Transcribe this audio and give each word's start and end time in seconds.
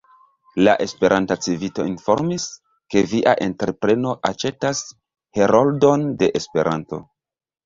La 0.67 0.71
Esperanta 0.85 1.35
Civito 1.47 1.85
informis, 1.89 2.45
ke 2.95 3.03
via 3.11 3.35
entrepreno 3.49 4.15
aĉetas 4.31 4.83
Heroldon 5.41 6.09
de 6.25 6.33
Esperanto. 6.43 7.03